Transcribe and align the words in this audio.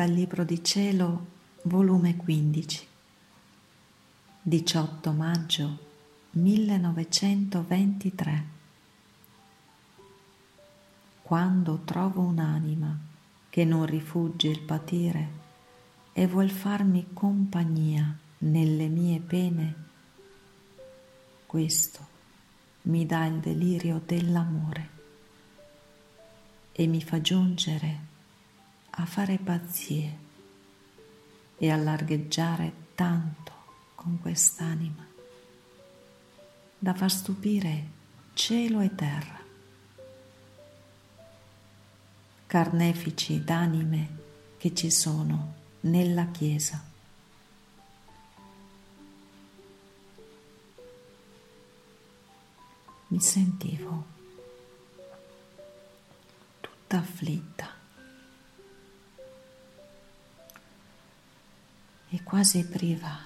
dal 0.00 0.12
Libro 0.12 0.44
di 0.44 0.64
Cielo, 0.64 1.26
volume 1.64 2.16
15, 2.16 2.86
18 4.40 5.12
maggio 5.12 5.78
1923. 6.30 8.44
Quando 11.20 11.80
trovo 11.84 12.22
un'anima 12.22 12.98
che 13.50 13.66
non 13.66 13.84
rifugge 13.84 14.48
il 14.48 14.62
patire 14.62 15.28
e 16.14 16.26
vuol 16.26 16.48
farmi 16.48 17.08
compagnia 17.12 18.16
nelle 18.38 18.88
mie 18.88 19.20
pene, 19.20 19.74
questo 21.44 22.06
mi 22.84 23.04
dà 23.04 23.26
il 23.26 23.38
delirio 23.38 24.00
dell'amore 24.06 24.88
e 26.72 26.86
mi 26.86 27.02
fa 27.02 27.20
giungere 27.20 28.09
a 29.00 29.06
fare 29.06 29.38
pazzie 29.38 30.18
e 31.56 31.70
a 31.70 31.76
largheggiare 31.76 32.88
tanto 32.94 33.52
con 33.94 34.18
quest'anima 34.20 35.06
da 36.78 36.94
far 36.94 37.10
stupire 37.10 37.98
cielo 38.34 38.80
e 38.80 38.94
terra. 38.94 39.38
Carnefici 42.46 43.42
d'anime 43.42 44.18
che 44.58 44.74
ci 44.74 44.90
sono 44.90 45.54
nella 45.80 46.26
Chiesa. 46.26 46.82
Mi 53.08 53.20
sentivo 53.20 54.04
tutta 56.60 56.98
afflitta 56.98 57.79
e 62.12 62.22
quasi 62.24 62.64
priva 62.64 63.18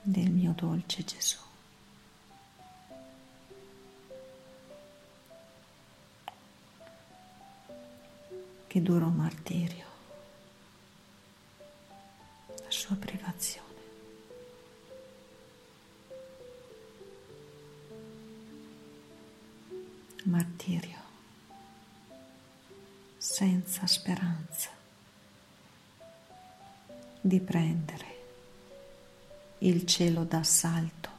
del 0.00 0.30
mio 0.30 0.52
dolce 0.56 1.04
Gesù. 1.04 1.38
Che 8.68 8.82
duro 8.82 9.08
martirio, 9.08 9.84
la 12.46 12.70
sua 12.70 12.94
privazione. 12.96 13.70
Martirio 20.24 21.00
senza 23.18 23.86
speranza 23.86 24.81
di 27.24 27.38
prendere 27.38 28.06
il 29.58 29.86
cielo 29.86 30.24
d'assalto 30.24 31.10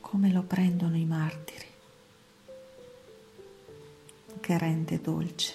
come 0.00 0.32
lo 0.32 0.42
prendono 0.42 0.96
i 0.96 1.04
martiri, 1.04 1.66
che 4.40 4.58
rende 4.58 4.98
dolce 4.98 5.52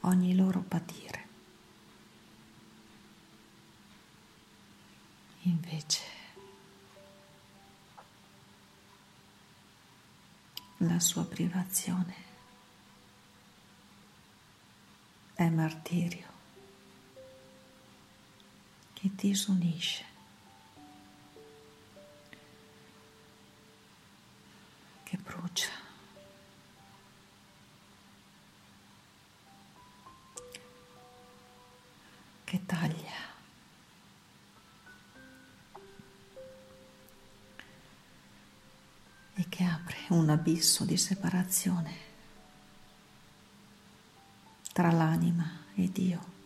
ogni 0.00 0.36
loro 0.36 0.60
patire. 0.60 1.26
Invece 5.42 6.02
la 10.78 11.00
sua 11.00 11.24
privazione 11.24 12.14
è 15.34 15.48
martirio 15.48 16.37
che 18.98 19.10
disunisce. 19.14 20.04
Che 25.04 25.16
brucia. 25.18 25.70
Che 32.42 32.66
taglia. 32.66 32.96
E 39.34 39.48
che 39.48 39.62
apre 39.62 39.96
un 40.08 40.28
abisso 40.28 40.84
di 40.84 40.96
separazione 40.96 42.06
tra 44.72 44.90
l'anima 44.90 45.66
e 45.76 45.88
Dio. 45.88 46.37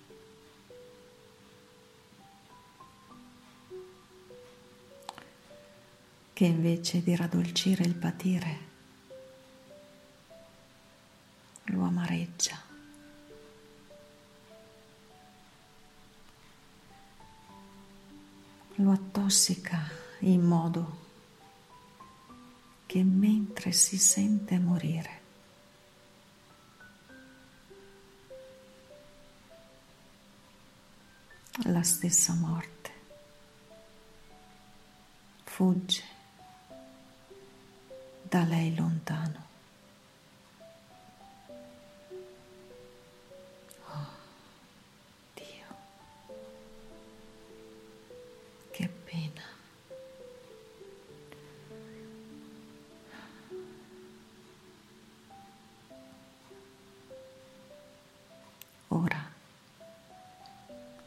Che 6.32 6.44
invece 6.44 7.02
di 7.02 7.14
raddolcire 7.14 7.84
il 7.84 7.94
patire 7.94 8.70
lo 11.64 11.84
amareggia. 11.84 12.60
Lo 18.76 18.90
attossica 18.90 19.78
in 20.20 20.42
modo 20.42 21.00
che 22.86 23.02
mentre 23.02 23.72
si 23.72 23.96
sente 23.96 24.58
morire 24.58 25.20
la 31.64 31.82
stessa 31.82 32.32
morte 32.34 32.90
fugge 35.44 36.11
da 38.32 38.44
lei 38.44 38.74
lontano. 38.74 39.44
Oh 43.90 44.06
Dio, 45.34 45.76
che 48.70 48.88
pena. 48.88 49.42
Ora, 58.88 59.30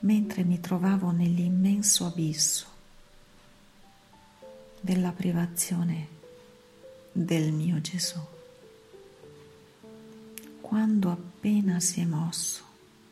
mentre 0.01 0.43
mi 0.43 0.59
trovavo 0.59 1.09
nell'immenso 1.09 2.05
abisso 2.05 2.67
della 4.79 5.09
privazione 5.09 6.14
del 7.17 7.53
mio 7.53 7.79
Gesù. 7.79 8.19
Quando 10.59 11.11
appena 11.11 11.79
si 11.79 12.01
è 12.01 12.03
mosso 12.03 12.63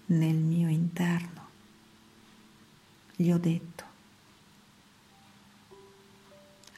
nel 0.07 0.35
mio 0.35 0.67
interno, 0.67 1.47
gli 3.15 3.31
ho 3.31 3.37
detto, 3.37 3.83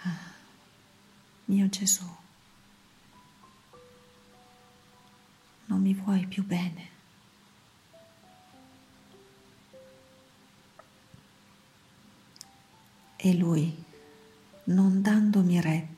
ah, 0.04 0.34
mio 1.46 1.68
Gesù, 1.70 2.06
non 5.66 5.82
mi 5.82 5.96
vuoi 5.96 6.28
più 6.28 6.44
bene. 6.46 6.90
E 13.16 13.34
lui, 13.34 13.84
non 14.66 15.02
dandomi 15.02 15.60
retta, 15.60 15.95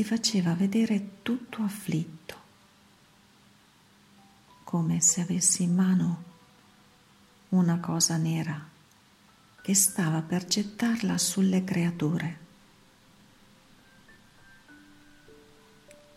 si 0.00 0.06
faceva 0.06 0.54
vedere 0.54 1.20
tutto 1.20 1.60
afflitto, 1.62 2.34
come 4.64 5.02
se 5.02 5.20
avesse 5.20 5.62
in 5.62 5.74
mano 5.74 6.24
una 7.50 7.78
cosa 7.80 8.16
nera 8.16 8.66
che 9.60 9.74
stava 9.74 10.22
per 10.22 10.46
gettarla 10.46 11.18
sulle 11.18 11.64
creature. 11.64 12.38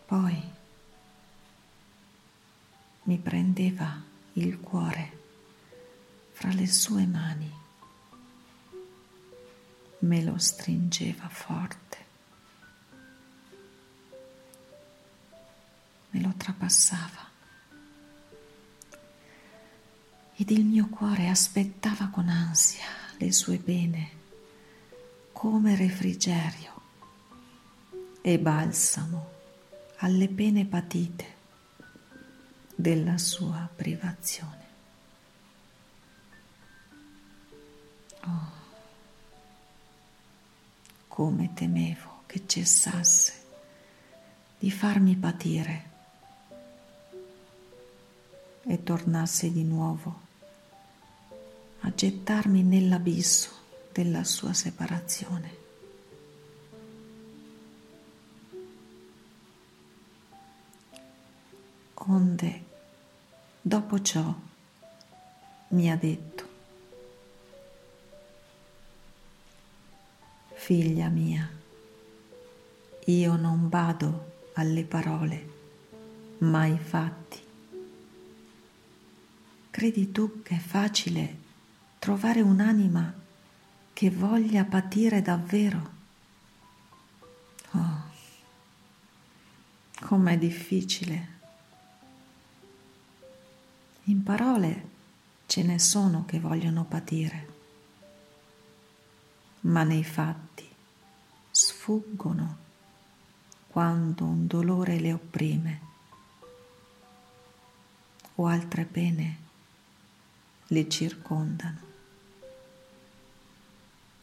Poi 0.06 0.42
mi 3.02 3.18
prendeva 3.18 4.02
il 4.32 4.60
cuore 4.60 5.18
fra 6.32 6.50
le 6.54 6.66
sue 6.66 7.04
mani, 7.04 7.52
me 9.98 10.22
lo 10.22 10.38
stringeva 10.38 11.28
forte 11.28 12.03
me 16.14 16.20
lo 16.20 16.32
trapassava 16.36 17.28
ed 20.36 20.50
il 20.50 20.64
mio 20.64 20.88
cuore 20.88 21.28
aspettava 21.28 22.08
con 22.08 22.28
ansia 22.28 22.86
le 23.18 23.32
sue 23.32 23.58
pene 23.58 24.10
come 25.32 25.74
refrigerio 25.74 26.82
e 28.20 28.38
balsamo 28.38 29.32
alle 29.98 30.28
pene 30.28 30.64
patite 30.66 31.32
della 32.74 33.18
sua 33.18 33.68
privazione. 33.74 34.62
Oh, 38.22 38.50
come 41.08 41.52
temevo 41.54 42.22
che 42.26 42.46
cessasse 42.46 43.44
di 44.58 44.70
farmi 44.70 45.16
patire 45.16 45.92
e 48.66 48.82
tornasse 48.82 49.52
di 49.52 49.62
nuovo 49.62 50.22
a 51.80 51.92
gettarmi 51.94 52.62
nell'abisso 52.62 53.50
della 53.92 54.24
sua 54.24 54.52
separazione. 54.54 55.62
Onde, 62.06 62.64
dopo 63.60 64.00
ciò, 64.02 64.34
mi 65.68 65.90
ha 65.90 65.96
detto, 65.96 66.48
figlia 70.54 71.08
mia, 71.08 71.48
io 73.06 73.36
non 73.36 73.68
bado 73.68 74.32
alle 74.54 74.84
parole, 74.84 75.48
ma 76.38 76.60
ai 76.60 76.78
fatti. 76.78 77.43
Credi 79.74 80.12
tu 80.12 80.40
che 80.44 80.54
è 80.54 80.58
facile 80.60 81.36
trovare 81.98 82.40
un'anima 82.40 83.12
che 83.92 84.08
voglia 84.08 84.62
patire 84.62 85.20
davvero? 85.20 85.90
Oh, 87.72 88.02
com'è 90.00 90.38
difficile. 90.38 91.28
In 94.04 94.22
parole 94.22 94.88
ce 95.46 95.64
ne 95.64 95.80
sono 95.80 96.24
che 96.24 96.38
vogliono 96.38 96.84
patire, 96.84 97.48
ma 99.62 99.82
nei 99.82 100.04
fatti 100.04 100.68
sfuggono 101.50 102.58
quando 103.66 104.22
un 104.22 104.46
dolore 104.46 105.00
le 105.00 105.12
opprime 105.12 105.80
o 108.36 108.46
altre 108.46 108.84
pene 108.84 109.42
le 110.68 110.88
circondano. 110.88 111.80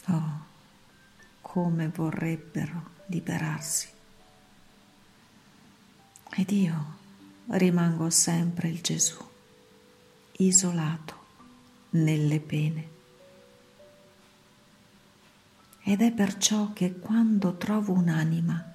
Oh, 0.08 0.46
come 1.42 1.88
vorrebbero 1.90 2.90
liberarsi. 3.08 3.90
Ed 6.34 6.52
io 6.52 7.00
rimango 7.48 8.10
sempre 8.10 8.70
il 8.70 8.82
Gesù, 8.82 9.18
isolato 10.38 11.20
nelle 11.92 12.40
pene. 12.40 12.90
Ed 15.84 16.02
è 16.02 16.12
perciò 16.12 16.72
che 16.74 16.98
quando 17.00 17.58
trovo 17.58 17.94
un'anima 17.94 18.72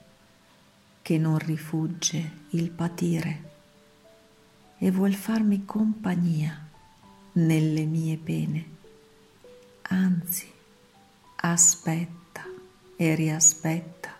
che 1.01 1.19
non 1.19 1.39
rifugge 1.39 2.45
il 2.51 2.71
patire 2.71 3.55
e 4.79 4.91
vuol 4.91 5.15
farmi 5.15 5.65
compagnia 5.65 6.66
nelle 7.37 7.85
mie 7.85 8.17
pene, 8.17 8.65
anzi 9.83 10.51
aspetta 11.37 12.45
e 12.97 13.15
riaspetta 13.15 14.15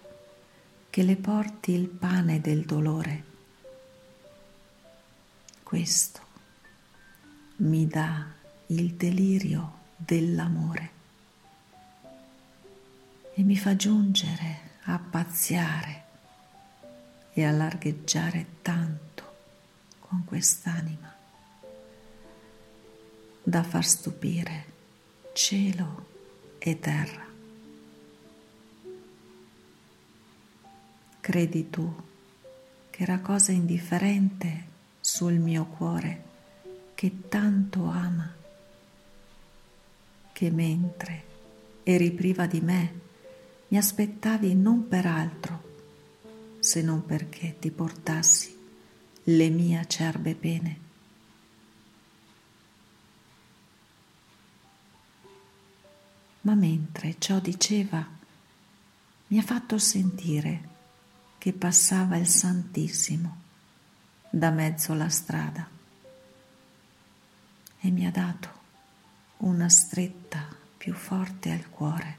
che 0.91 1.03
le 1.03 1.17
porti 1.17 1.73
il 1.73 1.89
pane 1.89 2.41
del 2.41 2.65
dolore. 2.65 3.25
Questo 5.63 6.21
mi 7.59 7.87
dà 7.87 8.27
il 8.67 8.93
delirio 8.95 9.73
dell'amore 9.97 10.91
e 13.35 13.43
mi 13.43 13.57
fa 13.57 13.77
giungere 13.77 14.75
a 14.85 14.99
pazziare 14.99 16.05
e 17.33 17.45
a 17.45 17.51
largheggiare 17.51 18.47
tanto 18.61 19.35
con 20.01 20.25
quest'anima 20.25 21.16
da 23.49 23.63
far 23.63 23.85
stupire 23.85 24.65
cielo 25.33 26.07
e 26.59 26.81
terra. 26.81 27.25
Credi 31.21 31.71
tu 31.71 31.95
che 32.91 33.03
era 33.03 33.21
cosa 33.21 33.53
indifferente 33.53 34.65
sul 35.01 35.35
mio 35.35 35.65
cuore 35.67 36.25
che 36.97 37.29
tanto 37.29 37.85
ama, 37.85 38.35
che 40.33 40.51
mentre 40.51 41.23
eri 41.85 42.11
priva 42.11 42.47
di 42.47 42.61
me 42.61 43.01
mi 43.69 43.79
aspettavi 43.79 44.57
non 44.57 44.89
per 44.89 45.07
altro 45.07 45.63
se 46.59 46.83
non 46.83 47.05
perché 47.07 47.55
ti 47.61 47.71
portassi 47.71 48.59
le 49.23 49.49
mie 49.51 49.79
acerbe 49.79 50.35
pene. 50.35 50.86
Ma 56.47 56.55
mentre 56.55 57.17
ciò 57.19 57.41
diceva 57.41 58.07
mi 59.27 59.39
ha 59.39 59.43
fatto 59.43 59.79
sentire 59.79 60.75
che 61.39 61.53
passava 61.53 62.17
il 62.17 62.29
Santissimo 62.29 63.43
da 64.31 64.51
mezzo 64.51 64.93
alla 64.93 65.09
strada 65.09 65.69
e 67.81 67.91
mi 67.91 68.07
ha 68.07 68.13
dato 68.13 68.55
una 69.39 69.69
stretta 69.69 70.47
più 70.77 70.95
forte 70.95 71.51
al 71.51 71.69
cuore. 71.69 72.19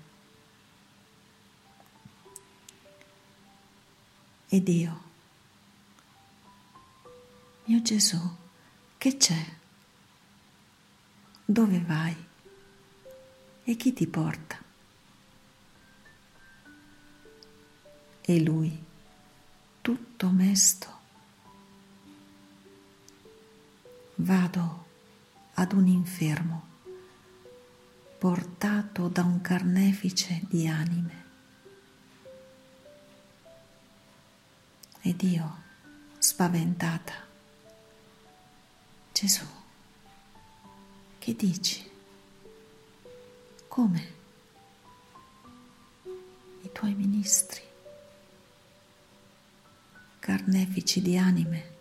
Ed 4.49 4.67
io, 4.67 5.01
mio 7.65 7.81
Gesù, 7.81 8.19
che 8.97 9.15
c'è? 9.15 9.45
Dove 11.45 11.79
vai? 11.79 12.26
E 13.69 13.75
chi 13.75 13.91
ti 13.91 14.07
porta? 14.07 14.57
E 18.21 18.39
lui, 18.39 18.81
tutto 19.81 20.29
mesto, 20.29 20.87
vado 24.15 24.85
ad 25.55 25.73
un 25.73 25.85
infermo 25.85 26.65
portato 28.17 29.09
da 29.09 29.23
un 29.23 29.41
carnefice 29.41 30.43
di 30.47 30.65
anime. 30.65 31.25
Ed 35.01 35.21
io, 35.23 35.57
spaventata, 36.19 37.15
Gesù, 39.11 39.45
che 41.19 41.35
dici? 41.35 41.95
Come? 43.77 44.13
I 46.63 46.71
tuoi 46.71 46.95
ministri, 46.95 47.61
carnefici 50.17 50.99
di 50.99 51.15
anime. 51.15 51.75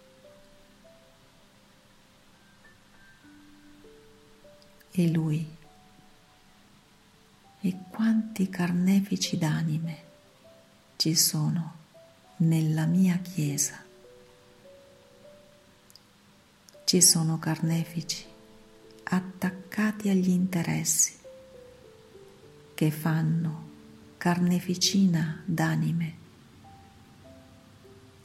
E 4.90 5.08
lui, 5.08 5.56
e 7.60 7.76
quanti 7.88 8.50
carnefici 8.50 9.38
d'anime 9.38 10.02
ci 10.96 11.14
sono 11.14 11.76
nella 12.40 12.84
mia 12.84 13.16
Chiesa. 13.20 13.82
Ci 16.84 17.00
sono 17.00 17.38
carnefici 17.38 18.22
attaccati 19.04 20.10
agli 20.10 20.28
interessi 20.28 21.24
che 22.76 22.90
fanno 22.90 23.68
carneficina 24.18 25.40
d'anime, 25.47 26.14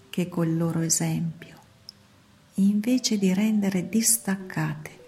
che 0.10 0.28
col 0.28 0.58
loro 0.58 0.82
esempio, 0.82 1.58
invece 2.56 3.18
di 3.18 3.34
rendere 3.34 3.88
distaccate 3.88 5.00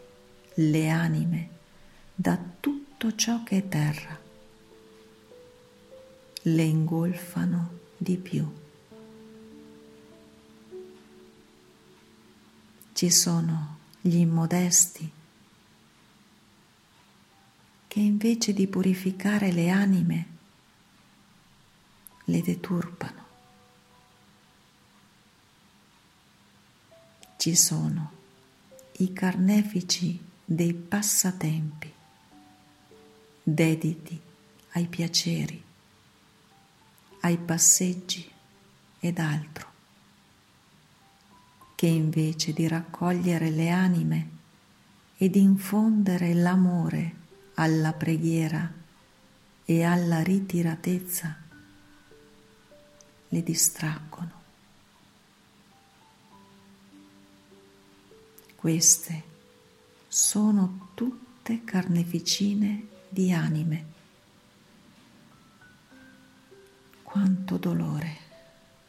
le 0.54 0.88
anime 0.88 1.50
da 2.16 2.40
tutto 2.58 3.16
ciò 3.16 3.44
che 3.44 3.58
è 3.58 3.68
terra, 3.68 4.18
le 6.44 6.64
ingolfano 6.64 7.80
di 7.98 8.16
più. 8.16 8.50
Ci 12.94 13.10
sono 13.10 13.78
gli 14.00 14.16
immodesti 14.16 15.12
che 17.94 18.00
invece 18.00 18.54
di 18.54 18.66
purificare 18.66 19.52
le 19.52 19.70
anime 19.70 20.26
le 22.24 22.42
deturpano. 22.42 23.22
ci 27.38 27.56
sono 27.56 28.12
i 29.00 29.14
carnefici 29.14 30.18
dei 30.44 30.74
passatempi, 30.74 31.92
dediti 33.44 34.18
ai 34.72 34.88
piaceri, 34.88 35.62
ai 37.20 37.38
passeggi 37.38 38.28
ed 39.02 39.20
altro, 39.20 39.72
che 41.76 41.86
invece 41.86 42.54
di 42.54 42.66
raccogliere 42.68 43.52
le 43.52 43.70
anime 43.70 44.30
ed 45.18 45.36
infondere 45.36 46.34
l'amore 46.34 47.23
alla 47.56 47.94
preghiera 47.94 48.72
e 49.66 49.84
alla 49.84 50.22
ritiratezza, 50.22 51.38
le 53.30 53.44
distraggono. 53.44 54.42
Queste 58.56 59.24
sono 60.08 60.90
tutte 60.94 61.64
carneficine 61.64 62.88
di 63.10 63.32
anime. 63.32 63.86
Quanto 67.02 67.58
dolore 67.58 68.18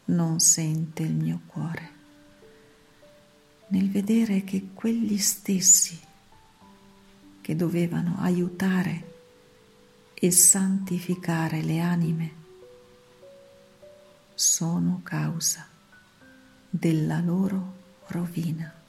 non 0.06 0.40
sente 0.40 1.02
il 1.02 1.14
mio 1.14 1.40
cuore 1.46 1.94
nel 3.68 3.90
vedere 3.90 4.44
che 4.44 4.68
quegli 4.72 5.18
stessi 5.18 5.98
che 7.44 7.54
dovevano 7.54 8.16
aiutare 8.20 9.12
e 10.14 10.30
santificare 10.30 11.60
le 11.60 11.78
anime 11.78 12.32
sono 14.32 15.02
causa 15.02 15.66
della 16.70 17.20
loro 17.20 17.74
rovina. 18.06 18.83